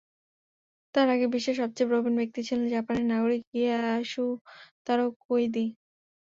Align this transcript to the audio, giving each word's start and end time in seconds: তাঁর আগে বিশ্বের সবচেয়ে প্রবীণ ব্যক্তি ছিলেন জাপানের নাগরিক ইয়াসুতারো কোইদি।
তাঁর 0.95 1.07
আগে 1.09 1.25
বিশ্বের 1.33 1.55
সবচেয়ে 1.61 1.89
প্রবীণ 1.89 2.13
ব্যক্তি 2.19 2.39
ছিলেন 2.47 2.67
জাপানের 2.75 3.05
নাগরিক 3.13 3.41
ইয়াসুতারো 3.55 5.05
কোইদি। 5.23 5.65